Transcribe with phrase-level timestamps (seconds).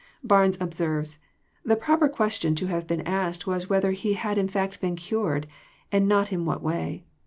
[0.23, 1.19] Barnes observes:"
[1.63, 5.45] The proper question to have been asked was whether he had in fact been cured,
[5.91, 7.05] and not in what way.